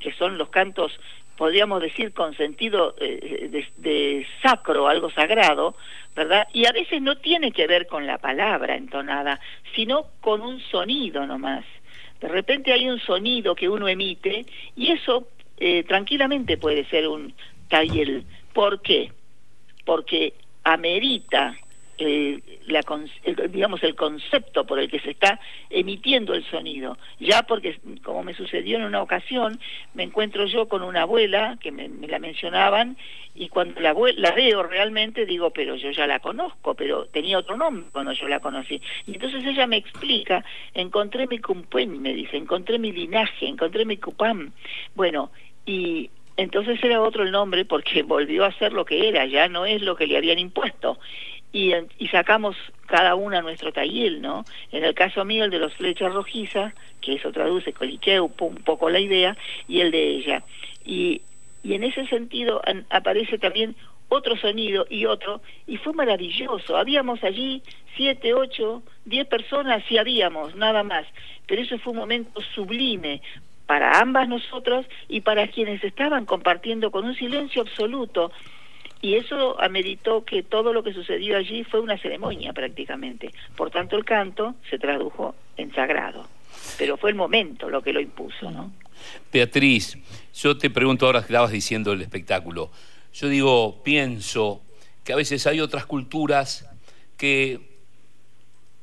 que 0.00 0.12
son 0.12 0.38
los 0.38 0.48
cantos, 0.48 0.98
podríamos 1.36 1.82
decir, 1.82 2.12
con 2.12 2.34
sentido 2.34 2.94
eh, 2.98 3.48
de, 3.50 3.66
de, 3.76 4.26
sacro, 4.42 4.88
algo 4.88 5.10
sagrado, 5.10 5.76
¿verdad? 6.16 6.48
Y 6.52 6.66
a 6.66 6.72
veces 6.72 7.02
no 7.02 7.16
tiene 7.18 7.52
que 7.52 7.66
ver 7.66 7.86
con 7.86 8.06
la 8.06 8.18
palabra 8.18 8.76
entonada, 8.76 9.38
sino 9.74 10.06
con 10.20 10.40
un 10.40 10.60
sonido 10.60 11.26
nomás. 11.26 11.64
De 12.20 12.28
repente 12.28 12.72
hay 12.72 12.88
un 12.88 12.98
sonido 13.00 13.54
que 13.54 13.68
uno 13.68 13.86
emite 13.86 14.46
y 14.74 14.90
eso 14.90 15.28
eh, 15.58 15.84
tranquilamente 15.84 16.56
puede 16.56 16.84
ser 16.86 17.06
un 17.06 17.34
tayel. 17.68 18.24
¿Por 18.52 18.80
qué? 18.82 19.12
Porque 19.84 20.34
amerita 20.64 21.54
eh, 21.98 22.40
la, 22.66 22.80
digamos 23.48 23.82
el 23.82 23.94
concepto 23.94 24.64
por 24.64 24.78
el 24.78 24.88
que 24.88 25.00
se 25.00 25.10
está 25.10 25.40
emitiendo 25.68 26.34
el 26.34 26.44
sonido. 26.44 26.96
Ya 27.18 27.42
porque 27.42 27.78
como 28.02 28.22
me 28.22 28.34
sucedió 28.34 28.78
en 28.78 28.84
una 28.84 29.02
ocasión 29.02 29.58
me 29.94 30.04
encuentro 30.04 30.46
yo 30.46 30.68
con 30.68 30.82
una 30.82 31.02
abuela 31.02 31.58
que 31.60 31.72
me, 31.72 31.88
la 32.06 32.18
mencionaban 32.18 32.96
y 33.34 33.48
cuando 33.48 33.80
la, 33.80 33.94
la 34.16 34.32
veo 34.32 34.62
realmente 34.62 35.26
digo 35.26 35.50
pero 35.50 35.76
yo 35.76 35.90
ya 35.90 36.06
la 36.06 36.20
conozco 36.20 36.74
pero 36.74 37.06
tenía 37.06 37.38
otro 37.38 37.56
nombre 37.56 37.86
cuando 37.92 38.12
yo 38.12 38.26
la 38.26 38.40
conocí 38.40 38.80
y 39.06 39.14
entonces 39.14 39.44
ella 39.44 39.66
me 39.66 39.76
explica 39.76 40.44
encontré 40.74 41.26
mi 41.26 41.38
cumpuén 41.38 42.00
me 42.02 42.14
dice 42.14 42.36
encontré 42.36 42.78
mi 42.78 42.90
linaje 42.90 43.46
encontré 43.46 43.84
mi 43.84 43.96
cupam 43.98 44.50
bueno 44.94 45.30
y 45.66 46.10
entonces 46.38 46.78
era 46.82 47.02
otro 47.02 47.24
el 47.24 47.32
nombre 47.32 47.64
porque 47.66 48.02
volvió 48.04 48.44
a 48.46 48.52
ser 48.52 48.72
lo 48.72 48.86
que 48.86 49.08
era, 49.08 49.26
ya 49.26 49.48
no 49.48 49.66
es 49.66 49.82
lo 49.82 49.96
que 49.96 50.06
le 50.06 50.16
habían 50.16 50.38
impuesto 50.38 50.98
y, 51.52 51.72
y 51.98 52.08
sacamos 52.08 52.56
cada 52.86 53.14
una 53.14 53.40
nuestro 53.40 53.72
taller, 53.72 54.20
¿no? 54.20 54.44
En 54.72 54.84
el 54.84 54.94
caso 54.94 55.24
mío, 55.24 55.44
el 55.44 55.50
de 55.50 55.58
los 55.58 55.74
flechas 55.74 56.12
rojizas, 56.12 56.74
que 57.00 57.14
eso 57.14 57.32
traduce 57.32 57.72
coliqueo 57.72 58.30
un 58.38 58.56
poco 58.56 58.90
la 58.90 59.00
idea, 59.00 59.36
y 59.66 59.80
el 59.80 59.90
de 59.90 60.08
ella. 60.08 60.42
Y, 60.84 61.22
y 61.62 61.74
en 61.74 61.84
ese 61.84 62.06
sentido 62.06 62.62
aparece 62.90 63.38
también 63.38 63.76
otro 64.08 64.36
sonido 64.36 64.86
y 64.88 65.06
otro, 65.06 65.42
y 65.66 65.76
fue 65.76 65.92
maravilloso. 65.92 66.76
Habíamos 66.76 67.22
allí 67.24 67.62
siete, 67.96 68.34
ocho, 68.34 68.82
diez 69.04 69.26
personas, 69.26 69.82
y 69.90 69.98
habíamos, 69.98 70.54
nada 70.54 70.82
más. 70.82 71.06
Pero 71.46 71.62
eso 71.62 71.78
fue 71.78 71.92
un 71.92 71.98
momento 71.98 72.40
sublime 72.54 73.20
para 73.66 74.00
ambas 74.00 74.28
nosotras 74.28 74.86
y 75.08 75.20
para 75.20 75.48
quienes 75.48 75.84
estaban 75.84 76.24
compartiendo 76.24 76.90
con 76.90 77.04
un 77.04 77.14
silencio 77.14 77.60
absoluto 77.60 78.32
y 79.00 79.14
eso 79.14 79.60
ameritó 79.60 80.24
que 80.24 80.42
todo 80.42 80.72
lo 80.72 80.82
que 80.82 80.92
sucedió 80.92 81.36
allí 81.36 81.64
fue 81.64 81.80
una 81.80 81.98
ceremonia 81.98 82.52
prácticamente. 82.52 83.30
Por 83.56 83.70
tanto, 83.70 83.96
el 83.96 84.04
canto 84.04 84.56
se 84.68 84.78
tradujo 84.78 85.34
en 85.56 85.72
sagrado. 85.72 86.26
Pero 86.76 86.96
fue 86.96 87.10
el 87.10 87.16
momento 87.16 87.70
lo 87.70 87.82
que 87.82 87.92
lo 87.92 88.00
impuso, 88.00 88.50
¿no? 88.50 88.72
Beatriz, 89.32 89.96
yo 90.34 90.58
te 90.58 90.70
pregunto 90.70 91.06
ahora 91.06 91.20
que 91.20 91.26
estabas 91.26 91.52
diciendo 91.52 91.92
el 91.92 92.02
espectáculo. 92.02 92.70
Yo 93.14 93.28
digo, 93.28 93.82
pienso 93.84 94.62
que 95.04 95.12
a 95.12 95.16
veces 95.16 95.46
hay 95.46 95.60
otras 95.60 95.86
culturas 95.86 96.68
que 97.16 97.60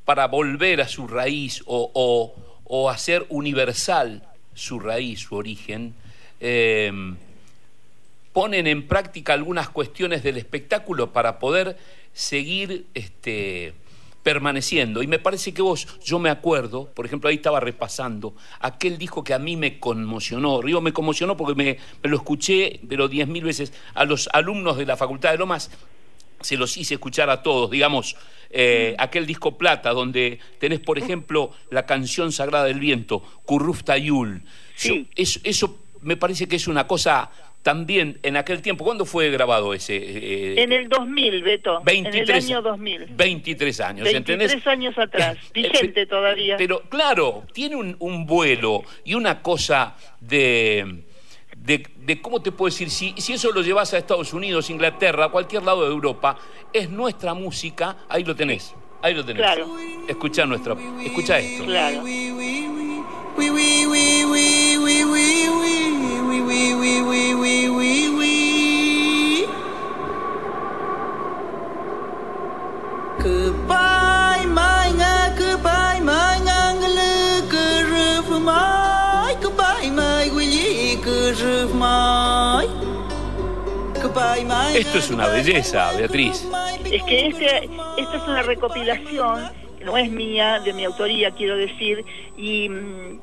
para 0.04 0.28
volver 0.28 0.80
a 0.80 0.88
su 0.88 1.08
raíz 1.08 1.62
o, 1.66 2.32
o, 2.64 2.90
hacer 2.90 3.26
universal 3.28 4.22
su 4.54 4.78
raíz, 4.78 5.20
su 5.20 5.34
origen, 5.34 5.94
eh, 6.40 6.92
ponen 8.36 8.66
en 8.66 8.86
práctica 8.86 9.32
algunas 9.32 9.70
cuestiones 9.70 10.22
del 10.22 10.36
espectáculo 10.36 11.10
para 11.10 11.38
poder 11.38 11.78
seguir 12.12 12.84
este, 12.92 13.72
permaneciendo. 14.22 15.02
Y 15.02 15.06
me 15.06 15.18
parece 15.18 15.54
que 15.54 15.62
vos, 15.62 15.88
yo 16.04 16.18
me 16.18 16.28
acuerdo, 16.28 16.90
por 16.92 17.06
ejemplo, 17.06 17.30
ahí 17.30 17.36
estaba 17.36 17.60
repasando, 17.60 18.36
aquel 18.60 18.98
disco 18.98 19.24
que 19.24 19.32
a 19.32 19.38
mí 19.38 19.56
me 19.56 19.80
conmocionó, 19.80 20.60
Río 20.60 20.82
me 20.82 20.92
conmocionó 20.92 21.34
porque 21.34 21.54
me, 21.54 21.78
lo 22.10 22.18
escuché, 22.18 22.78
pero 22.86 23.08
diez 23.08 23.26
mil 23.26 23.42
veces, 23.42 23.72
a 23.94 24.04
los 24.04 24.28
alumnos 24.34 24.76
de 24.76 24.84
la 24.84 24.98
Facultad 24.98 25.30
de 25.30 25.38
Lomas, 25.38 25.70
se 26.42 26.58
los 26.58 26.76
hice 26.76 26.92
escuchar 26.92 27.30
a 27.30 27.42
todos, 27.42 27.70
digamos, 27.70 28.16
eh, 28.50 28.94
aquel 28.98 29.24
disco 29.24 29.56
Plata, 29.56 29.94
donde 29.94 30.40
tenés, 30.58 30.80
por 30.80 30.98
ejemplo, 30.98 31.52
la 31.70 31.86
canción 31.86 32.32
Sagrada 32.32 32.64
del 32.66 32.80
Viento, 32.80 33.22
Curruftayul. 33.46 34.42
Sí. 34.74 35.08
eso, 35.16 35.40
eso 35.42 35.78
me 36.02 36.16
parece 36.16 36.46
que 36.46 36.56
es 36.56 36.68
una 36.68 36.86
cosa 36.86 37.30
también 37.66 38.20
en 38.22 38.36
aquel 38.36 38.62
tiempo, 38.62 38.84
¿cuándo 38.84 39.04
fue 39.04 39.28
grabado 39.28 39.74
ese? 39.74 39.96
Eh, 39.96 40.62
en 40.62 40.70
el 40.70 40.88
2000, 40.88 41.42
Beto. 41.42 41.80
23, 41.82 42.28
en 42.28 42.36
el 42.36 42.44
año 42.44 42.62
2000. 42.62 43.06
23 43.16 43.80
años, 43.80 44.04
23 44.04 44.66
años 44.68 44.96
atrás, 44.96 45.36
vigente 45.52 46.06
todavía. 46.06 46.56
Pero 46.58 46.82
claro, 46.82 47.42
tiene 47.52 47.74
un, 47.74 48.24
vuelo 48.24 48.84
y 49.04 49.14
una 49.14 49.42
cosa 49.42 49.96
de, 50.20 51.02
de, 51.56 52.20
¿cómo 52.22 52.40
te 52.40 52.52
puedo 52.52 52.70
decir? 52.70 52.88
Si, 52.88 53.12
si 53.16 53.32
eso 53.32 53.50
lo 53.50 53.62
llevas 53.62 53.92
a 53.94 53.98
Estados 53.98 54.32
Unidos, 54.32 54.70
Inglaterra, 54.70 55.24
a 55.24 55.28
cualquier 55.30 55.64
lado 55.64 55.86
de 55.86 55.90
Europa, 55.90 56.38
es 56.72 56.88
nuestra 56.88 57.34
música, 57.34 57.96
ahí 58.08 58.22
lo 58.22 58.36
tenés, 58.36 58.76
ahí 59.02 59.12
lo 59.12 59.24
tenés. 59.24 59.42
Claro. 59.42 59.66
Escucha 60.06 60.46
nuestra, 60.46 60.76
escucha 61.04 61.40
esto. 61.40 61.64
Claro. 61.64 62.04
Esto 84.74 84.98
es 84.98 85.10
una 85.10 85.28
belleza, 85.28 85.92
Beatriz. 85.92 86.46
Es 86.84 87.02
que 87.04 87.28
este, 87.28 87.46
esta 87.96 88.16
es 88.16 88.22
una 88.28 88.42
recopilación, 88.42 89.50
no 89.82 89.96
es 89.96 90.10
mía, 90.10 90.60
de 90.60 90.74
mi 90.74 90.84
autoría, 90.84 91.30
quiero 91.30 91.56
decir, 91.56 92.04
y 92.36 92.68
mm, 92.68 93.20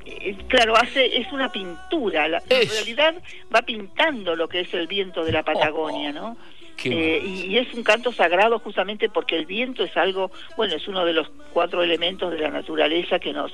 claro, 0.47 0.75
hace 0.75 1.17
es 1.17 1.31
una 1.31 1.51
pintura. 1.51 2.25
en 2.25 2.69
realidad 2.69 3.15
va 3.53 3.61
pintando 3.61 4.35
lo 4.35 4.47
que 4.47 4.61
es 4.61 4.73
el 4.73 4.87
viento 4.87 5.23
de 5.23 5.31
la 5.31 5.43
Patagonia, 5.43 6.11
¿no? 6.11 6.35
Eh, 6.85 7.21
y, 7.25 7.57
es 7.57 7.73
un 7.73 7.83
canto 7.83 8.11
sagrado 8.11 8.59
justamente 8.59 9.09
porque 9.09 9.37
el 9.37 9.45
viento 9.45 9.83
es 9.83 9.95
algo, 9.95 10.31
bueno, 10.57 10.75
es 10.75 10.87
uno 10.87 11.05
de 11.05 11.13
los 11.13 11.29
cuatro 11.53 11.83
elementos 11.83 12.31
de 12.31 12.39
la 12.39 12.49
naturaleza 12.49 13.19
que 13.19 13.31
nos 13.31 13.51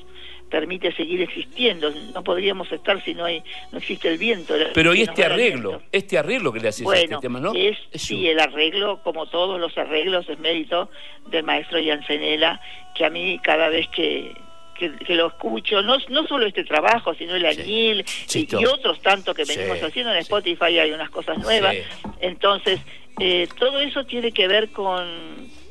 permite 0.49 0.91
seguir 0.93 1.21
existiendo. 1.21 1.91
No 2.13 2.23
podríamos 2.23 2.71
estar 2.71 3.03
si 3.03 3.13
no 3.13 3.25
hay, 3.25 3.43
no 3.71 3.77
existe 3.77 4.07
el 4.09 4.17
viento. 4.17 4.55
Pero 4.73 4.93
y 4.93 5.03
este 5.03 5.23
arreglo, 5.23 5.81
este 5.91 6.17
arreglo 6.17 6.51
que 6.51 6.59
le 6.59 6.69
haces 6.69 6.87
a 6.87 6.97
este 6.97 7.17
tema, 7.17 7.39
¿no? 7.39 7.53
Es, 7.53 7.77
sí, 7.93 8.27
el 8.27 8.39
arreglo, 8.39 9.01
como 9.03 9.27
todos 9.27 9.59
los 9.59 9.77
arreglos, 9.77 10.27
es 10.27 10.39
mérito 10.39 10.89
del 11.27 11.43
maestro 11.43 11.79
Jansenela, 11.83 12.59
que 12.95 13.05
a 13.05 13.09
mí 13.09 13.39
cada 13.43 13.69
vez 13.69 13.87
que, 13.89 14.33
que, 14.79 15.15
lo 15.15 15.27
escucho, 15.27 15.81
no, 15.81 15.97
no 16.09 16.25
solo 16.25 16.47
este 16.47 16.63
trabajo, 16.63 17.13
sino 17.13 17.35
el 17.35 17.45
Añil 17.45 18.05
y, 18.33 18.65
otros 18.65 19.01
tantos 19.01 19.35
que 19.35 19.43
venimos 19.43 19.81
haciendo 19.83 20.11
en 20.13 20.19
Spotify, 20.19 20.79
hay 20.79 20.91
unas 20.91 21.09
cosas 21.09 21.37
nuevas. 21.37 21.75
Entonces, 22.21 22.79
eh, 23.19 23.47
todo 23.57 23.79
eso 23.79 24.05
tiene 24.05 24.31
que 24.31 24.47
ver 24.47 24.69
con, 24.69 25.07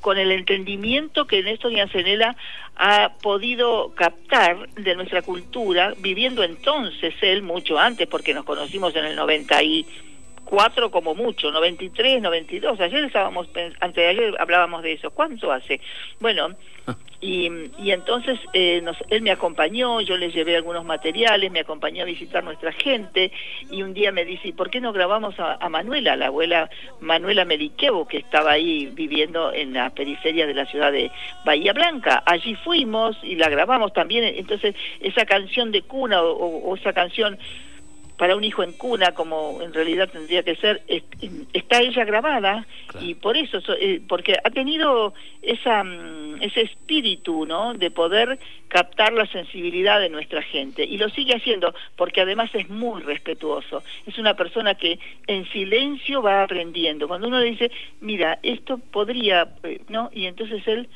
con 0.01 0.19
el 0.19 0.33
entendimiento 0.33 1.27
que 1.27 1.43
Néstor 1.43 1.73
Yancenela 1.73 2.37
ha 2.77 3.15
podido 3.21 3.93
captar 3.95 4.69
de 4.71 4.95
nuestra 4.95 5.23
cultura, 5.23 5.95
viviendo 5.99 6.45
entonces 6.45 7.15
él 7.21 7.43
mucho 7.43 7.79
antes, 7.79 8.07
porque 8.07 8.35
nos 8.35 8.45
conocimos 8.45 8.95
en 8.97 9.05
el 9.05 9.17
90 9.17 9.63
y 9.63 9.87
cuatro 10.45 10.91
como 10.91 11.15
mucho, 11.15 11.51
93, 11.51 12.23
92. 12.23 12.81
Ayer 12.81 13.05
estábamos, 13.05 13.49
antes 13.81 13.97
de 13.97 14.07
ayer 14.07 14.35
hablábamos 14.39 14.83
de 14.83 14.93
eso. 14.93 15.11
¿Cuánto 15.11 15.53
hace? 15.53 15.81
Bueno, 16.21 16.55
y, 17.21 17.51
y 17.79 17.91
entonces 17.91 18.39
eh, 18.53 18.81
nos, 18.83 18.97
él 19.11 19.23
me 19.23 19.31
acompañó, 19.31 20.01
yo 20.01 20.17
le 20.17 20.31
llevé 20.31 20.57
algunos 20.57 20.85
materiales, 20.85 21.51
me 21.51 21.61
acompañó 21.61 22.03
a 22.03 22.07
visitar 22.07 22.45
nuestra 22.45 22.73
gente 22.73 23.33
y 23.71 23.83
un 23.83 23.95
día 23.95 24.13
me 24.13 24.25
dice, 24.25 24.49
¿y 24.49 24.53
por 24.53 24.71
qué 24.71 24.81
no 24.81 24.93
grabamos 24.93 25.39
a, 25.41 25.55
a 25.55 25.69
Manuela, 25.69 26.17
la 26.17 26.27
abuela 26.27 26.71
Manuela 27.01 27.45
Meliquevo, 27.45 28.07
que 28.07 28.19
estaba 28.19 28.53
ahí 28.53 28.87
viviendo 28.87 29.53
en 29.53 29.73
la 29.73 29.91
periferia 29.91 30.47
de 30.47 30.55
la 30.55 30.67
ciudad 30.67 30.93
de 30.93 31.11
Bahía 31.45 31.73
Blanca? 31.73 32.23
Allí 32.25 32.55
fuimos 32.55 33.17
y 33.23 33.37
la 33.37 33.49
grabamos 33.49 33.93
también. 33.93 34.25
Entonces, 34.25 34.75
esa 35.01 35.27
canción 35.27 35.73
de 35.73 35.83
cuna 35.83 36.23
o 36.23 36.77
esa 36.77 36.93
canción 36.93 37.39
para 38.19 38.35
un 38.35 38.43
hijo 38.43 38.65
en 38.65 38.73
cuna, 38.73 39.13
como 39.13 39.63
en 39.63 39.73
realidad 39.73 40.11
tendría 40.11 40.43
que 40.43 40.57
ser, 40.57 40.83
está 41.53 41.81
ella 41.81 42.05
grabada 42.05 42.67
y 43.01 43.15
por 43.15 43.37
eso, 43.37 43.61
eh, 43.81 44.03
porque 44.07 44.37
ha 44.43 44.51
tenido 44.51 45.15
esa, 45.41 45.85
mm, 45.85 46.43
ese 46.43 46.63
espíritu, 46.63 47.47
¿no? 47.47 47.75
De 47.75 47.93
poder 47.93 48.41
captar 48.67 49.13
la 49.13 49.25
sensibilidad 49.27 50.01
de 50.01 50.09
nuestra 50.09 50.43
gente 50.43 50.85
y 50.85 50.99
lo 50.99 51.09
sigue 51.11 51.37
haciendo 51.37 51.73
porque 51.95 52.21
además 52.21 52.51
es 52.55 52.69
muy 52.69 53.03
respetuoso. 53.03 53.85
Es 54.05 54.19
una 54.19 54.35
persona 54.35 54.75
que 54.75 54.99
en 55.29 55.49
silencio 55.53 56.21
va 56.21 56.43
aprendiendo. 56.43 57.07
Cuando 57.07 57.29
uno 57.29 57.39
le 57.39 57.51
dice, 57.51 57.71
mira, 58.01 58.41
esto 58.43 58.79
podría, 58.79 59.49
eh, 59.63 59.81
¿no? 59.89 60.11
Y 60.13 60.27
entonces 60.27 60.67
él 60.67 60.89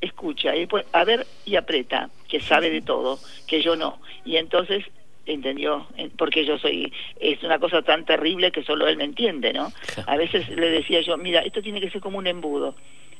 escucha 0.00 0.56
y 0.56 0.66
pues, 0.66 0.86
a 0.92 1.04
ver 1.04 1.26
y 1.44 1.56
aprieta, 1.56 2.08
que 2.28 2.40
sabe 2.40 2.70
de 2.70 2.80
todo, 2.80 3.18
que 3.46 3.60
yo 3.60 3.76
no. 3.76 4.00
Y 4.24 4.36
entonces 4.36 4.84
entendió 5.26 5.86
porque 6.16 6.44
yo 6.44 6.58
soy 6.58 6.92
es 7.20 7.42
una 7.42 7.58
cosa 7.58 7.82
tan 7.82 8.04
terrible 8.04 8.50
que 8.50 8.64
solo 8.64 8.88
él 8.88 8.96
me 8.96 9.04
entiende 9.04 9.52
no 9.52 9.72
a 10.06 10.16
veces 10.16 10.48
le 10.48 10.68
decía 10.70 11.00
yo 11.00 11.16
mira 11.16 11.40
esto 11.40 11.62
tiene 11.62 11.80
que 11.80 11.90
ser 11.90 12.00
como 12.00 12.18
un 12.18 12.26
embudo 12.26 12.74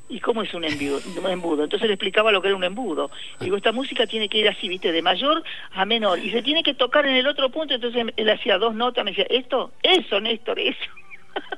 ¿Y 0.09 0.21
cómo 0.21 0.43
es 0.43 0.53
un 0.53 0.65
embudo? 0.65 1.01
un 1.25 1.31
embudo? 1.31 1.65
Entonces 1.65 1.89
le 1.89 1.95
explicaba 1.95 2.33
lo 2.33 2.43
que 2.43 2.49
era 2.49 2.57
un 2.57 2.65
embudo. 2.65 3.11
Digo, 3.41 3.57
esta 3.57 3.73
música 3.73 4.07
tiene 4.07 4.29
que 4.29 4.39
ir 4.39 4.49
así, 4.49 4.69
¿viste? 4.69 4.93
De 4.93 5.01
mayor 5.01 5.43
a 5.73 5.87
menor. 5.87 6.19
Y 6.19 6.31
se 6.31 6.43
tiene 6.43 6.63
que 6.63 6.75
tocar 6.75 7.07
en 7.07 7.17
el 7.17 7.27
otro 7.27 7.49
punto. 7.49 7.73
Entonces 7.73 8.07
él 8.15 8.29
hacía 8.31 8.59
dos 8.59 8.75
notas, 8.75 9.05
me 9.05 9.13
decía, 9.13 9.27
¿esto? 9.31 9.73
Eso, 9.83 10.21
Néstor, 10.21 10.59
eso. 10.59 10.91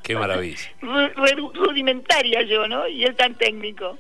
Qué 0.05 0.15
maravilla. 0.15 0.57
Rudimentaria 1.55 2.43
yo, 2.43 2.69
¿no? 2.69 2.87
Y 2.87 3.05
él 3.05 3.17
tan 3.17 3.35
técnico. 3.35 3.99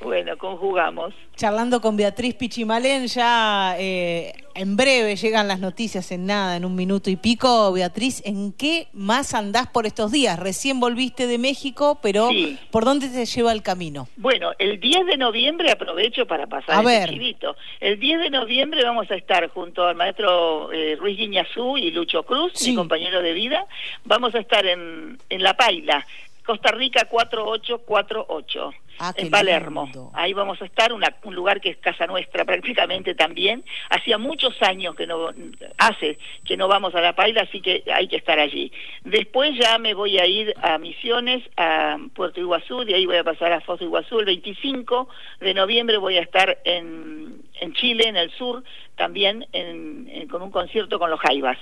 Bueno, 0.00 0.36
conjugamos. 0.38 1.12
Charlando 1.34 1.80
con 1.80 1.96
Beatriz 1.96 2.34
Pichimalén, 2.34 3.06
ya 3.06 3.74
eh, 3.78 4.32
en 4.54 4.76
breve 4.76 5.16
llegan 5.16 5.48
las 5.48 5.60
noticias 5.60 6.10
en 6.12 6.26
nada, 6.26 6.56
en 6.56 6.64
un 6.64 6.74
minuto 6.74 7.10
y 7.10 7.16
pico. 7.16 7.72
Beatriz, 7.72 8.22
¿en 8.24 8.52
qué 8.52 8.88
más 8.92 9.34
andás 9.34 9.66
por 9.68 9.86
estos 9.86 10.12
días? 10.12 10.38
Recién 10.38 10.80
volviste 10.80 11.26
de 11.26 11.38
México, 11.38 11.98
pero 12.02 12.30
¿por 12.70 12.84
dónde 12.84 13.08
te 13.08 13.24
lleva 13.24 13.52
el 13.52 13.62
camino? 13.62 14.08
Bueno, 14.16 14.52
el 14.58 14.78
10 14.80 15.06
de 15.06 15.16
noviembre 15.16 15.70
aprovecho 15.70 16.26
para 16.26 16.46
pasar 16.46 16.76
a 16.76 16.82
ver. 16.82 17.10
chivito. 17.10 17.56
El 17.80 17.98
10 17.98 18.20
de 18.20 18.30
noviembre 18.30 18.84
vamos 18.84 19.10
a 19.10 19.16
estar 19.16 19.48
junto 19.48 19.86
al 19.86 19.96
maestro 19.96 20.72
eh, 20.72 20.96
Ruiz 20.96 21.18
Guiñazú 21.18 21.76
y 21.76 21.90
Lucho 21.90 22.22
Cruz, 22.22 22.52
mi 22.66 22.74
compañero 22.74 23.20
de 23.20 23.32
vida. 23.32 23.66
Vamos 24.04 24.34
a 24.34 24.38
estar 24.38 24.64
en, 24.64 25.18
en 25.28 25.42
La 25.42 25.54
Paila, 25.56 26.06
Costa 26.44 26.72
Rica 26.72 27.04
4848. 27.04 28.72
Ah, 28.98 29.12
en 29.16 29.30
Palermo. 29.30 29.88
Ahí 30.12 30.32
vamos 30.32 30.60
a 30.60 30.64
estar, 30.64 30.92
un 30.92 31.34
lugar 31.34 31.60
que 31.60 31.70
es 31.70 31.76
casa 31.78 32.06
nuestra 32.06 32.44
prácticamente 32.44 33.14
también. 33.14 33.64
Hacía 33.90 34.18
muchos 34.18 34.60
años 34.62 34.94
que 34.96 35.06
no 35.06 35.30
hace 35.76 36.18
que 36.44 36.56
no 36.56 36.68
vamos 36.68 36.94
a 36.94 37.00
La 37.00 37.14
Paila, 37.14 37.42
así 37.42 37.60
que 37.60 37.84
hay 37.92 38.08
que 38.08 38.16
estar 38.16 38.38
allí. 38.38 38.72
Después 39.04 39.52
ya 39.58 39.78
me 39.78 39.94
voy 39.94 40.18
a 40.18 40.26
ir 40.26 40.54
a 40.60 40.78
Misiones, 40.78 41.42
a 41.56 41.96
Puerto 42.14 42.40
Iguazú, 42.40 42.84
de 42.84 42.94
ahí 42.94 43.06
voy 43.06 43.16
a 43.16 43.24
pasar 43.24 43.52
a 43.52 43.60
Foz 43.60 43.80
Iguazú. 43.80 44.18
El 44.18 44.26
25 44.26 45.08
de 45.40 45.54
noviembre 45.54 45.96
voy 45.98 46.16
a 46.16 46.22
estar 46.22 46.58
en, 46.64 47.42
en 47.60 47.72
Chile, 47.74 48.08
en 48.08 48.16
el 48.16 48.30
sur, 48.32 48.64
también 48.96 49.46
en, 49.52 50.26
con 50.28 50.42
un 50.42 50.50
concierto 50.50 50.98
con 50.98 51.10
los 51.10 51.20
Jaivas. 51.20 51.58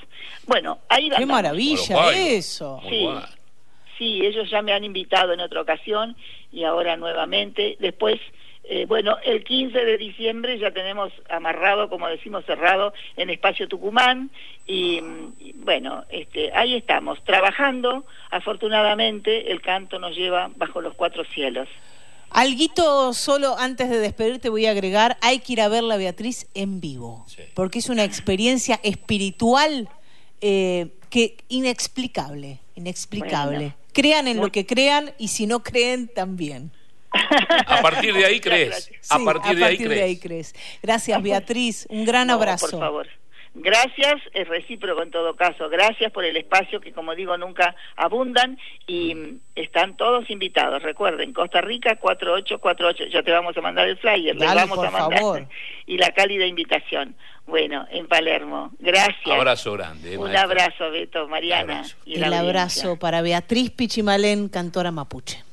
Bueno, 0.46 0.79
ahí 0.88 1.11
¡Qué 1.11 1.27
maravilla 1.27 2.12
eso! 2.12 2.81
Sí. 2.88 3.09
Sí, 3.98 4.24
ellos 4.24 4.50
ya 4.50 4.62
me 4.62 4.72
han 4.72 4.85
invitado 4.85 5.32
en 5.32 5.40
otra 5.40 5.61
ocasión 5.61 6.16
y 6.52 6.64
ahora 6.64 6.96
nuevamente. 6.96 7.76
Después, 7.80 8.20
eh, 8.64 8.85
bueno, 8.87 9.16
el 9.24 9.44
15 9.44 9.85
de 9.85 9.96
diciembre 9.96 10.59
ya 10.59 10.70
tenemos 10.70 11.12
amarrado, 11.30 11.88
como 11.88 12.09
decimos, 12.09 12.44
cerrado 12.44 12.92
en 13.16 13.30
Espacio 13.30 13.68
Tucumán 13.68 14.30
y, 14.66 15.00
bueno, 15.54 16.04
este, 16.11 16.52
ahí 16.52 16.74
estamos, 16.74 17.22
trabajando. 17.24 18.04
Afortunadamente, 18.30 19.50
el 19.52 19.62
canto 19.62 19.98
nos 19.98 20.16
lleva 20.16 20.50
bajo 20.56 20.80
los 20.80 20.94
cuatro 20.94 21.24
cielos. 21.24 21.68
Alguito 22.30 23.14
solo 23.14 23.56
antes 23.56 23.88
de 23.88 23.98
despedirte 23.98 24.48
voy 24.48 24.66
a 24.66 24.72
agregar, 24.72 25.16
hay 25.22 25.38
que 25.38 25.54
ir 25.54 25.61
a 25.61 25.68
ver 25.68 25.85
la 25.85 25.96
Beatriz 25.96 26.50
en 26.54 26.80
vivo, 26.80 27.24
porque 27.54 27.78
es 27.78 27.88
una 27.88 28.04
experiencia 28.04 28.80
espiritual 28.82 29.88
eh, 30.40 30.88
que 31.09 31.37
inexplicable, 31.48 32.59
inexplicable 32.74 33.74
crean 33.96 34.28
en 34.28 34.37
lo 34.37 34.52
que 34.52 34.66
crean 34.66 35.14
y 35.16 35.28
si 35.28 35.46
no 35.46 35.62
creen 35.62 36.06
también. 36.09 36.70
A 37.66 37.80
partir 37.80 38.12
de 38.12 38.26
ahí 38.26 38.40
crees. 38.40 38.90
a 39.09 39.18
partir, 39.18 39.56
de, 39.56 40.02
ahí 40.02 40.18
crees. 40.18 40.54
Gracias, 40.82 41.22
Beatriz. 41.22 41.87
Un 41.88 42.04
gran 42.04 42.28
abrazo. 42.28 42.72
Por 42.72 42.80
favor. 42.80 43.09
Gracias, 43.59 44.16
es 44.35 44.47
recíproco 44.49 45.03
en 45.03 45.11
todo 45.11 45.35
caso. 45.35 45.69
Gracias 45.71 46.12
por 46.12 46.25
el 46.25 46.37
espacio 46.37 46.81
que, 46.81 46.92
como 46.92 47.14
digo, 47.14 47.38
nunca 47.38 47.75
abundan 47.97 48.59
y 48.87 49.38
están 49.55 49.97
todos 49.97 50.29
invitados. 50.31 50.83
Recuerden, 50.83 51.33
Costa 51.33 51.62
Rica 51.62 51.97
4848. 51.97 53.07
Ya 53.11 53.23
te 53.23 53.33
vamos 53.33 53.57
a 53.57 53.61
mandar 53.62 53.88
el 53.88 53.97
flyer, 53.97 54.37
Dale, 54.37 54.61
vamos 54.61 54.77
por 54.77 54.87
a 54.87 54.90
mandar 54.90 55.19
favor. 55.19 55.47
y 55.87 55.97
la 55.97 56.11
cálida 56.12 56.45
invitación. 56.47 57.16
Bueno, 57.47 57.87
en 57.90 58.07
Palermo. 58.09 58.73
Gracias. 58.79 59.27
Abrazo 59.27 59.73
grande. 59.73 60.14
Eh, 60.14 60.19
Un 60.19 60.37
abrazo, 60.37 60.90
Beto, 60.90 61.27
Mariana. 61.29 61.85
Y 62.05 62.16
el 62.23 62.33
abrazo 62.35 62.99
para 62.99 63.23
Beatriz 63.23 63.71
Pichimalén, 63.71 64.49
cantora 64.49 64.90
mapuche. 64.90 65.45